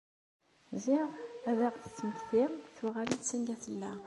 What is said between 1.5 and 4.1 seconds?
aɣ-d-tettmekti tuɣal-d sanga tella.